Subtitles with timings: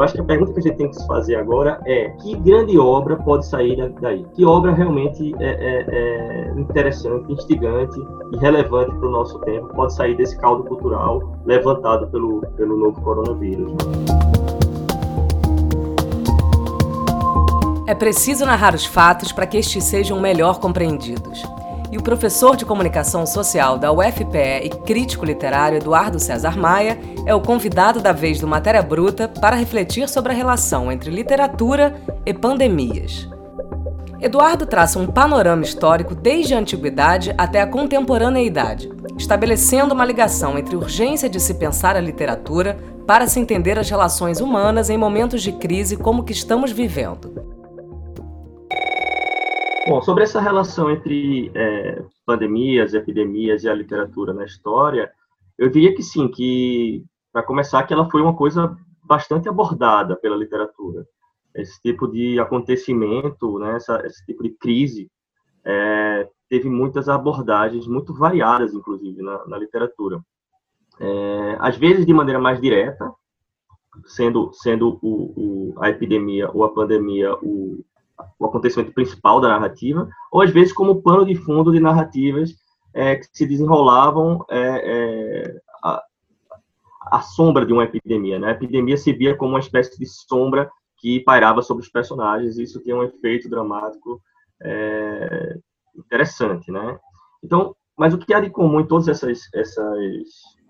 [0.00, 2.34] Eu acho que a pergunta que a gente tem que se fazer agora é que
[2.36, 4.24] grande obra pode sair daí?
[4.34, 8.00] Que obra realmente é, é, é interessante, instigante
[8.32, 12.98] e relevante para o nosso tempo pode sair desse caldo cultural levantado pelo, pelo novo
[13.02, 13.74] coronavírus?
[17.86, 21.42] É preciso narrar os fatos para que estes sejam melhor compreendidos.
[21.92, 26.96] E o professor de comunicação social da UFPE e crítico literário Eduardo César Maia
[27.26, 32.00] é o convidado da vez do Matéria Bruta para refletir sobre a relação entre literatura
[32.24, 33.28] e pandemias.
[34.20, 40.76] Eduardo traça um panorama histórico desde a antiguidade até a contemporaneidade, estabelecendo uma ligação entre
[40.76, 45.42] a urgência de se pensar a literatura para se entender as relações humanas em momentos
[45.42, 47.49] de crise como que estamos vivendo.
[49.90, 55.10] Bom, sobre essa relação entre é, pandemias, epidemias e a literatura na história,
[55.58, 60.36] eu diria que sim, que, para começar, que ela foi uma coisa bastante abordada pela
[60.36, 61.04] literatura.
[61.52, 65.10] Esse tipo de acontecimento, né, essa, esse tipo de crise,
[65.64, 70.20] é, teve muitas abordagens, muito variadas, inclusive, na, na literatura.
[71.00, 73.12] É, às vezes de maneira mais direta,
[74.06, 77.84] sendo, sendo o, o, a epidemia ou a pandemia o,
[78.38, 82.54] o acontecimento principal da narrativa, ou às vezes como pano de fundo de narrativas
[82.94, 86.02] é, que se desenrolavam é, é, a,
[87.12, 88.38] a, sombra de uma epidemia.
[88.38, 88.48] Né?
[88.48, 92.64] A epidemia se via como uma espécie de sombra que pairava sobre os personagens, e
[92.64, 94.20] isso tinha um efeito dramático
[94.62, 95.56] é,
[95.96, 96.70] interessante.
[96.70, 96.98] Né?
[97.42, 100.60] Então, mas o que há de comum em todas essas, essas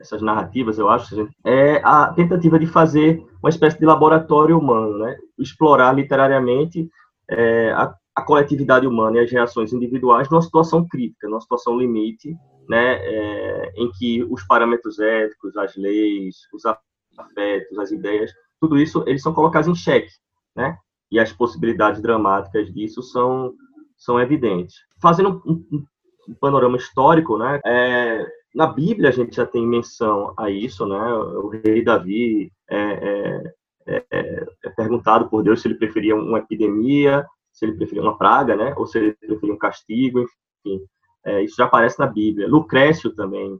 [0.00, 5.16] essas narrativas, eu acho, é a tentativa de fazer uma espécie de laboratório humano, né?
[5.38, 6.88] explorar literariamente
[7.28, 12.36] é, a, a, coletividade humana e as reações individuais numa situação crítica, numa situação limite,
[12.68, 12.96] né?
[13.02, 18.30] É, em que os parâmetros éticos, as leis, os afetos, as ideias,
[18.60, 20.10] tudo isso eles são colocados em xeque,
[20.54, 20.76] né?
[21.10, 23.52] e as possibilidades dramáticas disso são,
[23.96, 24.76] são evidentes.
[25.02, 25.84] Fazendo um,
[26.28, 27.60] um, panorama histórico, né?
[27.66, 31.12] É, na Bíblia a gente já tem menção a isso, né?
[31.14, 33.52] O rei Davi é, é,
[33.86, 38.18] é, é, é perguntado por Deus se ele preferia uma epidemia, se ele preferia uma
[38.18, 38.74] praga, né?
[38.76, 40.84] Ou se ele preferia um castigo, enfim.
[41.24, 42.48] É, isso já aparece na Bíblia.
[42.48, 43.58] Lucrécio também,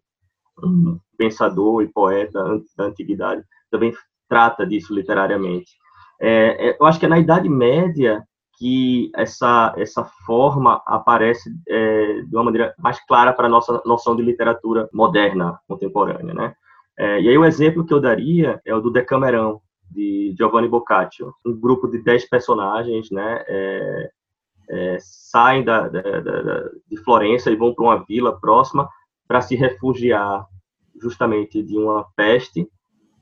[0.63, 2.43] um pensador e poeta
[2.77, 3.93] da antiguidade, também
[4.29, 5.73] trata disso literariamente.
[6.21, 8.23] É, eu acho que é na Idade Média
[8.61, 14.15] que essa, essa forma aparece é, de uma maneira mais clara para a nossa noção
[14.15, 16.55] de literatura moderna, contemporânea, né?
[16.99, 21.33] É, e aí o exemplo que eu daria é o do Decamerão, de Giovanni Boccaccio,
[21.45, 24.11] um grupo de dez personagens, né, é,
[24.69, 28.89] é saem da, da, da, de Florença e vão para uma vila próxima
[29.27, 30.47] para se refugiar
[31.01, 32.69] justamente de uma peste,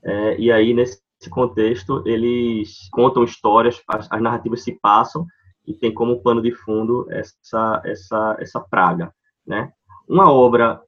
[0.03, 5.25] é, e aí nesse nesse contexto, eles contam histórias, as, as, narrativas se passam
[5.67, 9.13] e tem como pano de fundo essa, essa, essa praga,
[9.45, 9.71] né?
[10.07, 10.81] Uma obra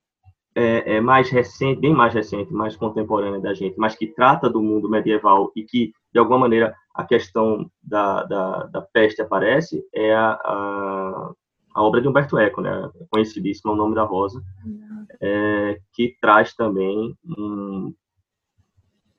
[0.56, 4.62] é, é, mais recente, bem mais recente, mais contemporânea da gente, mas que trata do
[4.62, 10.16] mundo medieval e que, de alguma maneira, a questão da, da, da peste aparece, é
[10.16, 11.32] a, a,
[11.76, 12.90] a, obra de Humberto Eco, né?
[13.10, 14.42] conhecidíssima, O Nome da Rosa,
[15.22, 17.94] é, que traz também um,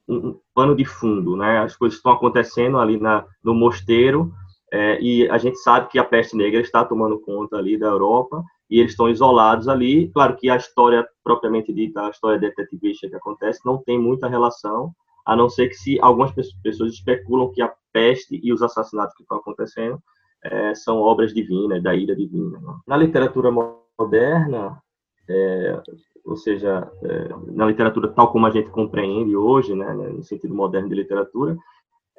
[0.09, 1.59] um pano de fundo, né?
[1.61, 4.33] As coisas estão acontecendo ali na, no mosteiro
[4.73, 8.43] é, e a gente sabe que a peste negra está tomando conta ali da Europa
[8.71, 10.11] e eles estão isolados ali.
[10.13, 14.93] Claro que a história propriamente dita, a história detetivista que acontece, não tem muita relação,
[15.27, 19.23] a não ser que se algumas pessoas especulam que a peste e os assassinatos que
[19.23, 20.03] estão acontecendo
[20.43, 22.59] é, são obras divinas, da ira divina.
[22.59, 22.75] Né?
[22.87, 23.51] Na literatura
[23.99, 24.83] moderna,
[25.29, 25.83] é,
[26.25, 30.55] ou seja, é, na literatura tal como a gente compreende hoje, né, né, no sentido
[30.55, 31.57] moderno de literatura,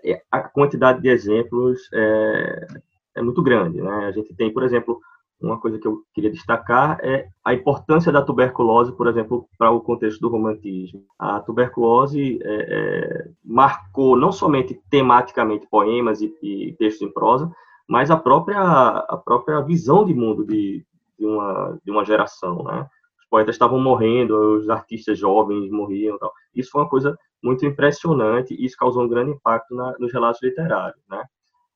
[0.03, 2.67] é, a quantidade de exemplos é,
[3.15, 3.81] é muito grande.
[3.81, 4.05] Né?
[4.05, 4.99] A gente tem, por exemplo,
[5.41, 9.81] uma coisa que eu queria destacar é a importância da tuberculose, por exemplo, para o
[9.81, 11.03] contexto do romantismo.
[11.19, 17.51] A tuberculose é, é, marcou não somente tematicamente poemas e, e, textos em prosa,
[17.87, 20.85] mas a própria, a própria visão de mundo de,
[21.19, 22.63] de, uma, de uma geração.
[22.63, 22.87] Né?
[23.33, 26.19] Poetas estavam morrendo, os artistas jovens morriam.
[26.19, 26.31] Tal.
[26.53, 30.39] Isso foi uma coisa muito impressionante e isso causou um grande impacto na, nos relatos
[30.43, 31.23] literários, né?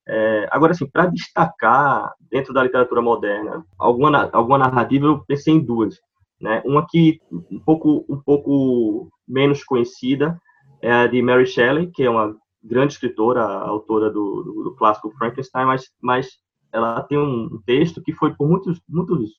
[0.07, 5.59] É, agora, assim, para destacar dentro da literatura moderna alguma, alguma narrativa, eu pensei em
[5.59, 5.99] duas.
[6.39, 6.61] Né?
[6.63, 7.19] Uma que
[7.51, 10.39] um pouco, um pouco menos conhecida
[10.79, 15.11] é a de Mary Shelley, que é uma grande escritora, autora do, do, do clássico
[15.17, 16.29] Frankenstein, mas, mas
[16.71, 19.31] ela tem um texto que foi por muitos, muitos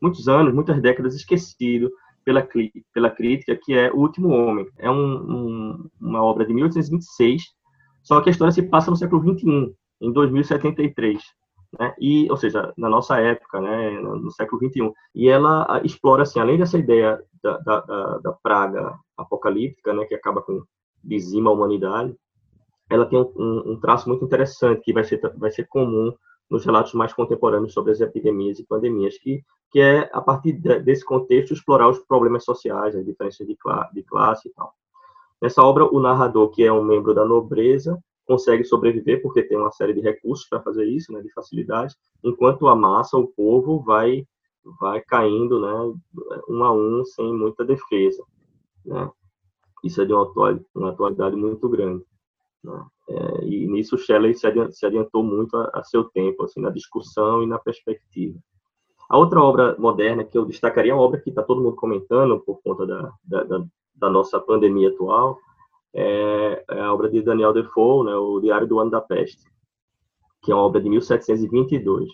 [0.00, 1.90] muitos anos, muitas décadas esquecido
[2.24, 2.46] pela,
[2.92, 4.66] pela crítica, que é O Último Homem.
[4.78, 7.42] É um, um, uma obra de 1826,
[8.02, 11.22] Só que a história se passa no século 21, em 2073.
[11.78, 11.94] Né?
[11.98, 14.92] E, ou seja, na nossa época, né, no século 21.
[15.14, 20.42] E ela explora, assim, além dessa ideia da, da, da, praga apocalíptica, né, que acaba
[20.42, 20.62] com
[21.02, 22.14] dizima a humanidade,
[22.90, 26.12] ela tem um, um, traço muito interessante que vai ser, vai ser comum
[26.50, 30.80] nos relatos mais contemporâneos sobre as epidemias e pandemias, que, que é, a partir de,
[30.80, 33.56] desse contexto, explorar os problemas sociais, as diferenças de,
[33.92, 34.72] de classe e tal.
[35.40, 39.70] Nessa obra, o narrador, que é um membro da nobreza, consegue sobreviver porque tem uma
[39.70, 44.26] série de recursos para fazer isso, né, de facilidade, enquanto a massa, o povo, vai
[44.80, 45.96] vai caindo, né,
[46.46, 48.22] um a um, sem muita defesa,
[48.84, 49.10] né.
[49.82, 52.04] Isso é de uma atualidade muito grande.
[52.62, 52.84] Né?
[53.08, 56.70] É, e nisso Shelley se adiantou, se adiantou muito a, a, seu tempo, assim, na
[56.70, 58.38] discussão e na perspectiva.
[59.08, 62.40] A outra obra moderna que eu destacaria é uma obra que está todo mundo comentando
[62.40, 63.64] por conta da, da,
[63.94, 65.38] da, nossa pandemia atual,
[65.94, 69.42] é, é, a obra de Daniel Defoe, né, o Diário do Ano da Peste,
[70.42, 72.10] que é uma obra de 1722.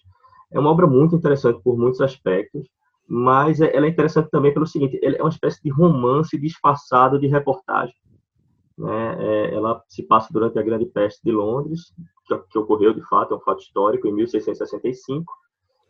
[0.53, 2.69] É uma obra muito interessante por muitos aspectos,
[3.09, 7.27] mas é, ela é interessante também pelo seguinte, é uma espécie de romance disfarçado de
[7.27, 7.95] reportagem.
[8.77, 9.17] Né?
[9.19, 11.93] É, ela se passa durante a Grande Peste de Londres,
[12.27, 15.33] que, que, ocorreu de fato, é um fato histórico, em 1665.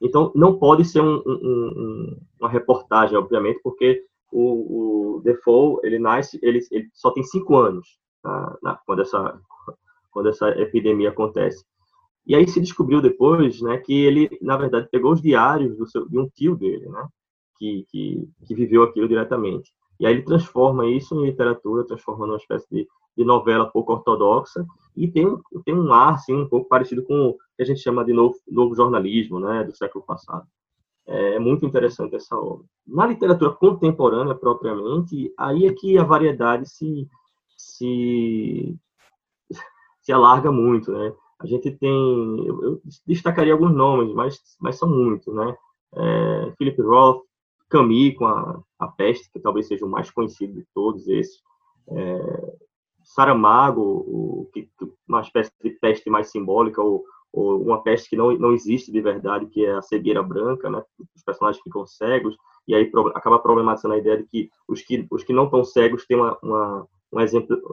[0.03, 5.99] Então, não pode ser um, um, um, uma reportagem, obviamente, porque o, o Defoe, ele
[5.99, 8.59] nasce, ele, ele só tem cinco anos tá?
[8.63, 9.41] na, quando, essa,
[10.11, 11.65] quando essa epidemia acontece.
[12.27, 16.19] E aí se descobriu depois, né, que ele, na verdade, pegou os diários seu, de
[16.19, 17.07] um tio dele, né,
[17.59, 19.71] que, que, que viveu aquilo diretamente.
[19.99, 24.65] E aí ele transforma isso em literatura, transformando uma espécie de, de novela pouco ortodoxa,
[24.97, 25.27] e tem,
[25.65, 28.37] tem um ar, assim, um pouco parecido com o que a gente chama de novo,
[28.49, 30.47] novo jornalismo, né, do século passado.
[31.07, 32.65] É, é muito interessante essa obra.
[32.87, 37.09] Na literatura contemporânea, propriamente, aí é que a variedade se,
[37.57, 38.77] se,
[40.01, 41.13] se alarga muito, né?
[41.41, 45.57] A gente tem, eu, destacaria alguns nomes, mas, mas são muitos, né?
[45.95, 47.23] É, Philip Roth,
[47.75, 51.43] Camus com a, a Peste, que talvez seja o mais conhecido de todos esses.
[51.89, 52.55] É,
[53.03, 54.69] Saramago, o, que,
[55.09, 59.01] uma espécie de peste mais simbólica, ou, ou, uma peste que não, não existe de
[59.01, 60.83] verdade, que é a cegueira branca, né?
[61.15, 62.37] Os personagens ficam cegos,
[62.67, 65.65] e aí pro, acaba problematizando a ideia de que os que, os que não estão
[65.65, 67.23] cegos têm uma, uma, uma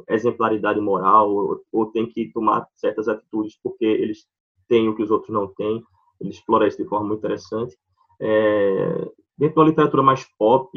[0.09, 4.25] exemplaridade moral, ou, ou têm que tomar certas atitudes porque eles
[4.67, 5.81] têm o que os outros não têm.
[6.19, 7.77] Ele explora isso de forma muito interessante.
[8.19, 9.11] É,
[9.41, 10.69] dentro da literatura mais pop,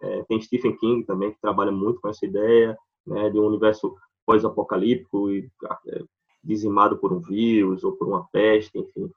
[0.00, 2.74] é, tem Stephen King também, que trabalha muito com essa ideia
[3.06, 3.94] né, de um universo
[4.24, 5.46] pós-apocalíptico e
[5.86, 6.02] é,
[6.42, 9.10] dizimado por um vírus ou por uma peste, enfim.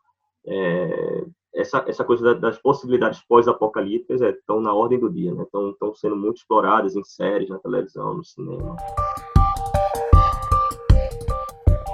[0.46, 1.26] É,
[1.56, 5.44] essa, essa coisa das possibilidades pós-apocalípticas estão é, na ordem do dia, né?
[5.44, 8.76] estão, estão sendo muito exploradas em séries, na televisão, no cinema.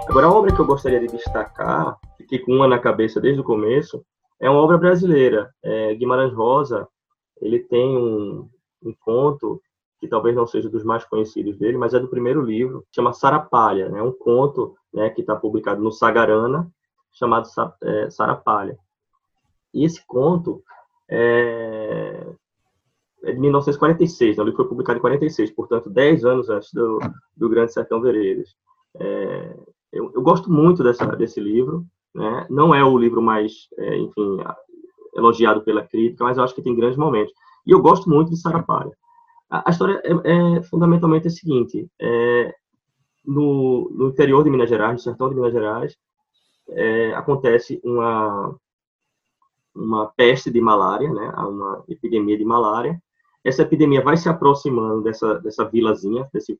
[0.07, 3.43] Agora, a obra que eu gostaria de destacar, fiquei com uma na cabeça desde o
[3.43, 4.03] começo,
[4.39, 5.53] é uma obra brasileira.
[5.63, 6.87] É, Guimarães Rosa,
[7.41, 8.49] ele tem um,
[8.83, 9.61] um conto
[9.99, 13.85] que talvez não seja dos mais conhecidos dele, mas é do primeiro livro, chama Sarapalha,
[13.85, 14.01] é né?
[14.01, 16.71] um conto né, que está publicado no Sagarana,
[17.11, 17.47] chamado
[17.83, 18.77] é, Sarapalha.
[19.73, 20.63] E esse conto
[21.09, 22.25] é,
[23.23, 24.43] é de 1946, né?
[24.43, 26.99] ele foi publicado em 46, portanto, 10 anos antes do,
[27.35, 28.55] do Grande Sertão Veredas.
[28.95, 29.55] É,
[29.91, 32.47] eu, eu, gosto muito dessa, desse livro, né?
[32.49, 34.37] não é o livro mais, é, enfim,
[35.15, 37.33] elogiado pela crítica, mas eu acho que tem grandes momentos.
[37.65, 38.91] E eu gosto muito de Sarapalha.
[39.49, 42.53] A, a história é, é, fundamentalmente a seguinte: é,
[43.25, 45.97] no, no, interior de Minas Gerais, no sertão de Minas Gerais,
[46.69, 48.55] é, acontece uma,
[49.75, 53.01] uma peste de malária, né, uma epidemia de malária.
[53.43, 56.59] Essa epidemia vai se aproximando dessa, dessa vilazinha, desse,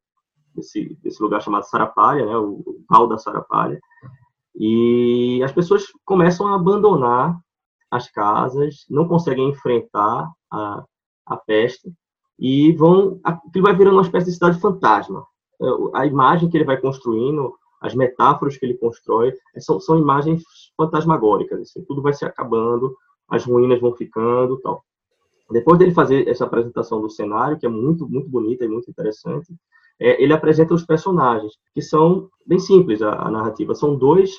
[0.56, 3.80] desse, desse lugar chamado Sarapalha, né, o, o Val da Sarapalha,
[4.60, 7.40] e as pessoas começam a abandonar
[7.90, 10.84] as casas, não conseguem enfrentar a,
[11.26, 11.92] a peste,
[12.38, 15.26] e vão, aquilo vai virando uma espécie de cidade fantasma.
[15.62, 20.44] É, a imagem que ele vai construindo, as metáforas que ele constrói, são, são imagens
[20.76, 22.94] fantasmagóricas, assim, tudo vai se acabando,
[23.30, 24.84] as ruínas vão ficando tal.
[25.52, 29.54] Depois dele fazer essa apresentação do cenário, que é muito, muito bonita e muito interessante,
[30.00, 33.74] é, ele apresenta os personagens, que são bem simples a, a narrativa.
[33.74, 34.38] São dois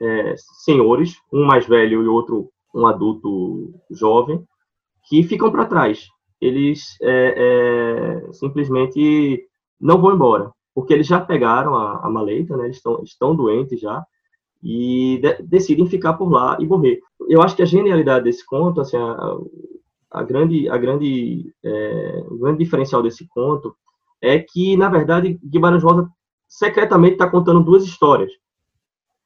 [0.00, 0.34] é,
[0.64, 4.42] senhores, um mais velho e outro um adulto jovem,
[5.08, 6.08] que ficam para trás
[6.44, 7.34] eles é,
[8.26, 9.46] é, simplesmente
[9.80, 12.68] não vão embora, porque eles já pegaram a, a maleta, né?
[12.68, 14.04] Estão, estão doentes já
[14.62, 17.00] e de, decidem ficar por lá e morrer.
[17.28, 19.36] Eu acho que a genialidade desse conto, assim, a,
[20.10, 23.74] a grande, a grande, é, o grande diferencial desse conto
[24.20, 26.08] é que, na verdade, Guimarães Rosa
[26.46, 28.30] secretamente está contando duas histórias.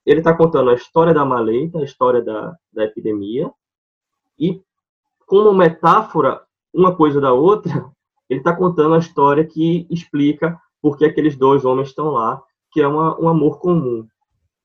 [0.09, 3.53] Ele está contando a história da maleita, a história da, da epidemia,
[4.39, 4.59] e
[5.27, 6.41] como metáfora,
[6.73, 7.85] uma coisa da outra,
[8.27, 12.81] ele está contando a história que explica por que aqueles dois homens estão lá, que
[12.81, 14.07] é uma, um amor comum.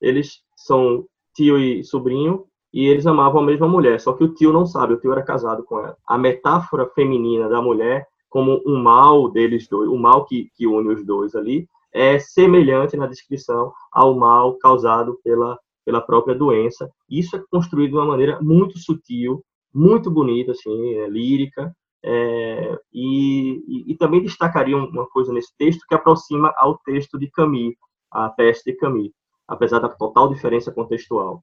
[0.00, 4.50] Eles são tio e sobrinho, e eles amavam a mesma mulher, só que o tio
[4.50, 5.98] não sabe, o tio era casado com ela.
[6.06, 10.88] A metáfora feminina da mulher como um mal deles dois, o mal que, que une
[10.88, 16.90] os dois ali, é semelhante na descrição ao mal causado pela, pela própria doença.
[17.08, 23.90] Isso é construído de uma maneira muito sutil, muito bonita, assim, é, lírica, é, e,
[23.90, 27.74] e, também destacaria uma coisa nesse texto que aproxima ao texto de Camus,
[28.10, 29.10] a Peste de Camus,
[29.48, 31.42] apesar da total diferença contextual.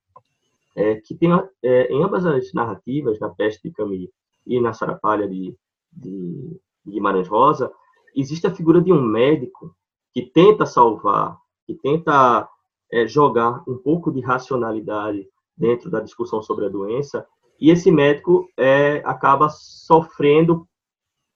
[0.76, 1.30] É, que tem
[1.64, 4.10] é, em ambas as narrativas, na Peste de Camus
[4.46, 5.56] e na Sarapalha de,
[5.92, 7.72] de Guimarães Rosa,
[8.16, 9.76] existe a figura de um médico
[10.14, 12.48] que tenta salvar, que tenta
[12.92, 17.26] é, jogar um pouco de racionalidade dentro da discussão sobre a doença,
[17.60, 20.68] e esse médico é, acaba sofrendo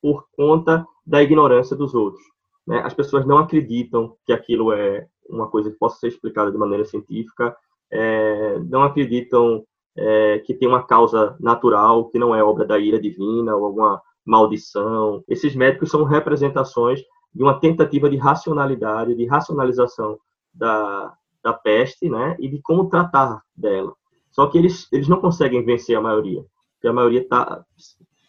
[0.02, 2.24] por conta da ignorância dos outros.
[2.66, 2.80] Né?
[2.80, 6.86] As pessoas não acreditam que aquilo é uma coisa que possa ser explicada de maneira
[6.86, 7.56] científica,
[7.92, 9.64] é, não acreditam
[9.98, 14.02] é, que tem uma causa natural, que não é obra da ira divina ou alguma
[14.26, 15.24] maldição.
[15.28, 17.02] Esses médicos são representações
[17.36, 20.18] de uma tentativa de racionalidade, de racionalização
[20.54, 21.14] da,
[21.44, 23.94] da peste, né, e de como tratar dela.
[24.32, 27.64] Só que eles, eles não conseguem vencer a maioria, porque a maioria tá,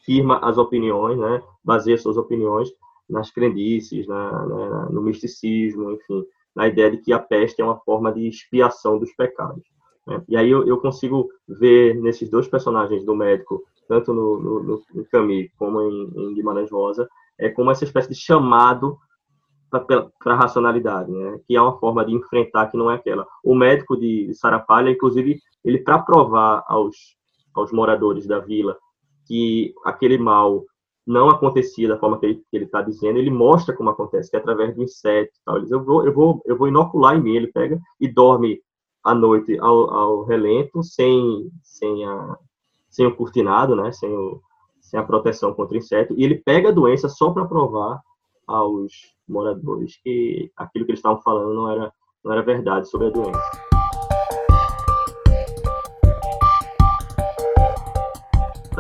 [0.05, 2.69] firma as opiniões, né, baseia suas opiniões
[3.09, 8.13] nas crendices, na, no misticismo, enfim, na ideia de que a peste é uma forma
[8.13, 9.63] de expiação dos pecados.
[10.07, 10.23] Né?
[10.29, 14.81] E aí eu, eu, consigo ver nesses dois personagens do médico, tanto no, no, no
[15.57, 17.09] como em, em Guimarães Rosa,
[17.39, 18.99] é como essa espécie de chamado
[19.71, 21.41] para a racionalidade, né?
[21.47, 23.27] que é uma forma de enfrentar que não é aquela.
[23.45, 26.95] O médico de Sarapalha, inclusive, ele para provar aos,
[27.55, 28.77] aos moradores da vila
[29.27, 30.65] que aquele mal
[31.07, 34.75] não acontecia da forma que ele está dizendo, ele mostra como acontece, que é através
[34.75, 35.33] do inseto.
[35.45, 35.57] Tal.
[35.57, 37.37] Ele diz, eu vou, eu vou, eu vou inocular em mim.
[37.37, 38.61] Ele pega e dorme
[39.05, 42.37] à noite ao, ao relento, sem, sem, a,
[42.91, 43.93] sem o cortinado, né?
[43.93, 44.41] sem, o,
[44.87, 48.01] sem a proteção contra inseto, e ele pega a doença só para provar
[48.47, 48.93] aos
[49.29, 51.93] moradores que aquilo que eles estavam falando não era,
[52.25, 53.51] não era verdade sobre a doença.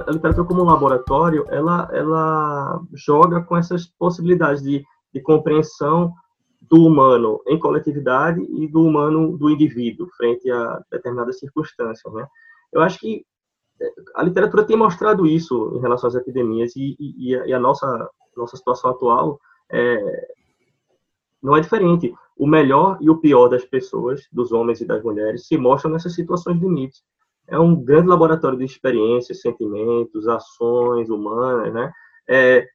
[0.07, 6.13] A literatura como um laboratório, ela, ela joga com essas possibilidades de, de compreensão
[6.61, 12.25] do humano em coletividade e do humano do indivíduo frente a determinadas circunstâncias, né?
[12.73, 13.25] Eu acho que
[14.15, 18.57] a literatura tem mostrado isso em relação às epidemias e, e, e a nossa nossa
[18.57, 19.41] situação atual
[19.71, 20.29] é,
[21.43, 22.13] não é diferente.
[22.37, 26.15] O melhor e o pior das pessoas, dos homens e das mulheres, se mostram nessas
[26.15, 27.03] situações limites.
[27.49, 31.93] É um grande laboratório de experiências, sentimentos, ações humanas, né?
[32.29, 32.67] É,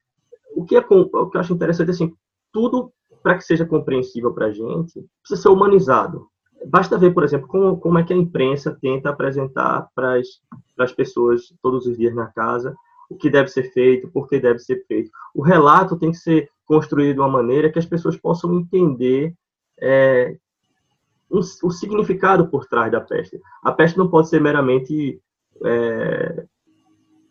[0.56, 2.14] o, que é, o que eu acho interessante é assim,
[2.52, 2.92] tudo
[3.22, 6.26] para que seja compreensível para a gente precisa ser humanizado.
[6.66, 10.18] Basta ver, por exemplo, como, como é que a imprensa tenta apresentar para
[10.78, 12.74] as pessoas todos os dias na casa
[13.12, 15.10] o que deve ser feito, por que deve ser feito.
[15.34, 19.34] O relato tem que ser construído de uma maneira que as pessoas possam entender
[19.78, 20.36] é,
[21.30, 23.40] um, o significado por trás da peste.
[23.62, 25.20] A peste não pode ser meramente
[25.64, 26.44] é,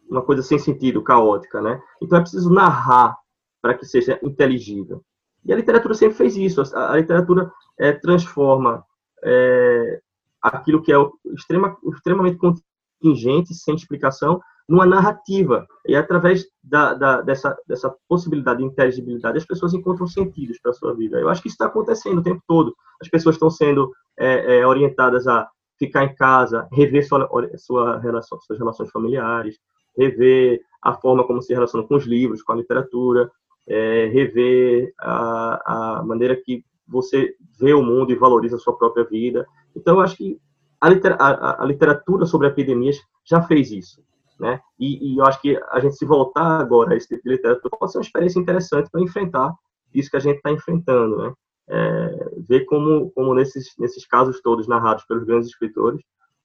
[0.10, 1.82] uma coisa sem sentido, caótica, né?
[2.02, 3.18] Então é preciso narrar
[3.62, 5.04] para que seja inteligível.
[5.44, 6.62] E a literatura sempre fez isso.
[6.76, 8.86] A, a literatura é, transforma
[9.24, 10.02] é,
[10.42, 10.96] aquilo que é
[11.34, 15.68] extrema, extremamente contingente, sem explicação, numa narrativa.
[15.86, 20.74] E através da, da, dessa, dessa possibilidade de inteligibilidade, as pessoas encontram sentidos para a
[20.74, 21.20] sua vida.
[21.20, 22.74] Eu acho que isso está acontecendo o tempo todo.
[23.02, 28.40] As pessoas estão sendo é, é, orientadas a ficar em casa, rever sua, sua relação,
[28.42, 29.58] suas relações familiares,
[29.98, 33.30] rever a forma como se relaciona com os livros, com a literatura,
[33.68, 39.06] é, rever a, a maneira que você vê o mundo e valoriza a sua própria
[39.06, 39.48] vida.
[39.76, 40.40] Então, eu acho que
[40.80, 44.04] a, a, a literatura sobre epidemias já fez isso
[44.42, 44.60] né?
[44.80, 47.78] E, e, eu acho que a gente se voltar agora a esse tipo de literatura
[47.80, 49.54] pode ser uma experiência interessante para enfrentar
[49.94, 51.34] isso que a gente está enfrentando, né?
[51.68, 56.02] É, ver como, como nesses, nesses casos todos narrados pelos grandes escritores,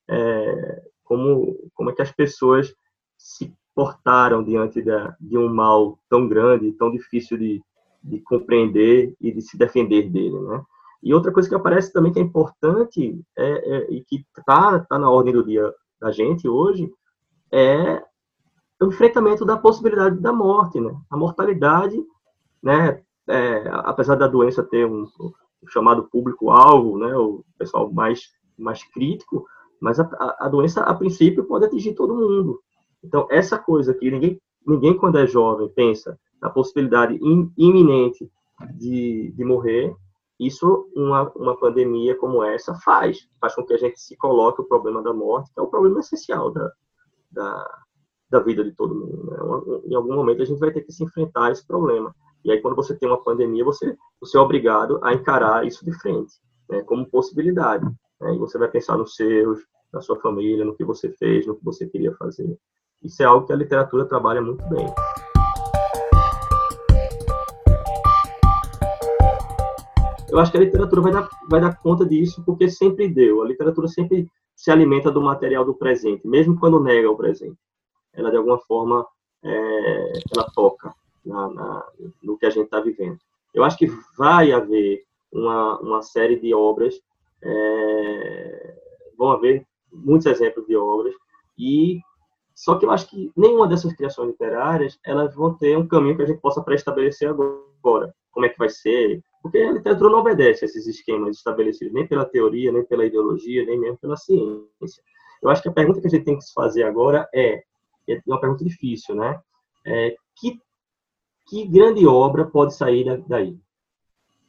[0.09, 2.73] é, como, como é que as pessoas
[3.17, 4.85] se portaram diante
[5.19, 7.63] de um mal tão grande, tão difícil de,
[8.07, 10.63] de compreender e de se defender dele, né?
[11.03, 14.99] E outra coisa que aparece também que é importante é, é e que está tá
[14.99, 16.91] na ordem do dia da gente hoje
[17.53, 18.03] é
[18.81, 20.95] o enfrentamento da possibilidade da morte, né?
[21.11, 22.03] A mortalidade,
[22.63, 23.03] né?
[23.29, 25.05] É, apesar da doença ter um,
[25.67, 29.45] o chamado público-alvo, né, o pessoal mais, mais crítico,
[29.81, 30.09] mas a,
[30.39, 32.61] a, doença, a princípio, pode atingir todo mundo.
[33.03, 37.19] Então, essa coisa que ninguém, ninguém quando é jovem, pensa na possibilidade
[37.57, 38.31] iminente
[38.75, 39.95] de, de morrer,
[40.39, 44.65] isso uma, uma pandemia como essa faz, faz com que a gente se coloque o
[44.67, 46.71] problema da morte, que é o problema essencial da,
[47.31, 47.79] da,
[48.31, 49.25] da vida de todo mundo.
[49.31, 49.81] Né?
[49.87, 52.15] Em algum momento a gente vai ter que se enfrentar a esse problema.
[52.45, 55.93] E aí, quando você tem uma pandemia, você, você é obrigado a encarar isso de
[55.99, 56.35] frente,
[56.71, 57.85] né, como possibilidade.
[58.21, 58.35] Né?
[58.35, 59.61] E você vai pensar nos seus,
[59.93, 62.57] na sua família, no que você fez, no que você queria fazer.
[63.03, 64.87] Isso é algo que a literatura trabalha muito bem.
[70.37, 73.43] Eu acho que a literatura vai dar, vai dar conta disso porque sempre deu.
[73.43, 77.57] A literatura sempre se alimenta do material do presente, mesmo quando nega o presente.
[78.13, 79.07] Ela, de alguma forma,
[79.43, 81.87] é, ela toca na, na,
[82.23, 83.19] no que a gente está vivendo.
[83.55, 87.01] Eu acho que vai haver uma, uma série de obras,
[87.43, 88.75] é,
[89.17, 91.15] vão haver muitos exemplos de obras,
[91.59, 91.99] e
[92.55, 96.23] só que eu acho que nenhuma dessas criações literárias elas vão ter um caminho que
[96.25, 98.15] a gente possa pré-estabelecer agora.
[98.31, 99.23] Como é que vai ser?
[99.47, 103.65] Porque a literatura não obedece a esses esquemas estabelecidos nem pela teoria, nem pela ideologia,
[103.65, 105.03] nem mesmo pela ciência.
[105.41, 107.63] Eu acho que a pergunta que a gente tem que se fazer agora é,
[108.09, 109.41] é uma pergunta difícil, né?
[109.85, 110.59] É, que
[111.49, 113.57] que grande obra pode sair daí?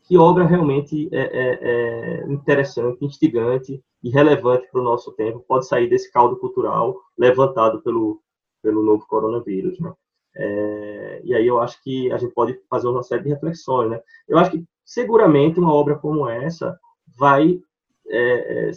[0.08, 5.68] Que obra realmente é, é, é interessante, instigante e relevante para o nosso tempo pode
[5.68, 8.20] sair desse caldo cultural levantado pelo,
[8.64, 9.94] pelo novo coronavírus, né?
[10.36, 14.02] É, e aí eu acho que a gente pode fazer uma série de reflexões, né?
[14.28, 17.62] Eu acho que seguramente uma obra como essa vai
[18.08, 18.72] é, é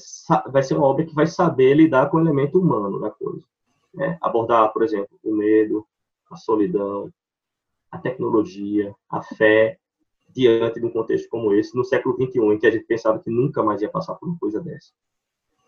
[0.50, 3.46] vai ser uma obra que vai saber lidar com o elemento humano da coisa,
[3.94, 4.18] né?
[4.20, 5.86] Abordar, por exemplo, o medo,
[6.28, 7.12] a solidão,
[7.92, 9.78] a tecnologia, a fé,
[10.28, 13.30] diante de um contexto como esse, no século XXI, em que a gente pensava que
[13.30, 14.90] nunca mais ia passar por uma coisa dessa.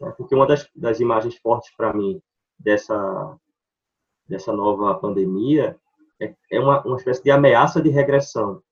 [0.01, 0.13] Né?
[0.17, 2.21] Porque uma das, das imagens fortes para mim
[2.59, 3.37] dessa,
[4.29, 5.79] dessa nova pandemia
[6.21, 8.63] é, é uma, uma espécie de ameaça de regressão.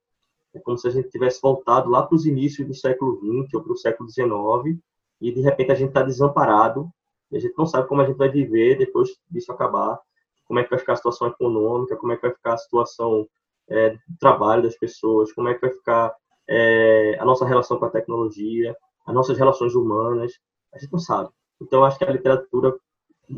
[0.55, 3.63] É como se a gente tivesse voltado lá para os inícios do século XX ou
[3.63, 4.79] para o século XIX
[5.21, 6.91] e, de repente, a gente está desamparado
[7.31, 9.99] e a gente não sabe como a gente vai viver depois disso acabar,
[10.45, 13.29] como é que vai ficar a situação econômica, como é que vai ficar a situação
[13.69, 16.13] é, do trabalho das pessoas, como é que vai ficar
[16.49, 20.33] é, a nossa relação com a tecnologia, as nossas relações humanas,
[20.75, 21.31] a gente não sabe.
[21.63, 22.77] Então, acho que a literatura,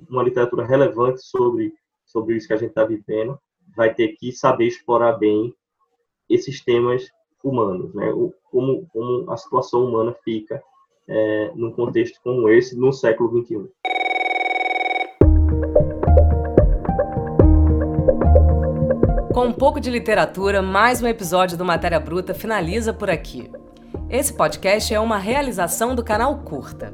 [0.08, 1.74] uma literatura relevante sobre,
[2.06, 3.38] sobre isso que a gente está vivendo,
[3.76, 5.54] vai ter que saber explorar bem
[6.28, 7.10] esses temas
[7.42, 8.12] humanos, né?
[8.12, 10.62] O, como, como a situação humana fica
[11.08, 13.68] é, num contexto como esse, no século XXI.
[19.32, 23.50] Com um pouco de literatura, mais um episódio do Matéria Bruta finaliza por aqui.
[24.08, 26.92] Esse podcast é uma realização do canal Curta.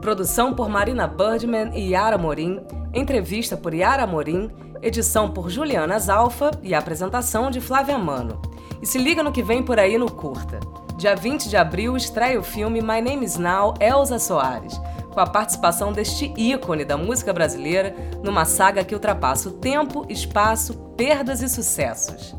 [0.00, 2.60] Produção por Marina Birdman e Yara Morim,
[2.92, 4.50] entrevista por Yara Morim,
[4.82, 8.40] edição por Juliana Zalfa e apresentação de Flávia Mano.
[8.82, 10.60] E se liga no que vem por aí no Curta.
[10.96, 15.26] Dia 20 de abril estreia o filme My Name is Now, Elza Soares com a
[15.26, 21.48] participação deste ícone da música brasileira numa saga que ultrapassa o tempo, espaço, perdas e
[21.48, 22.34] sucessos.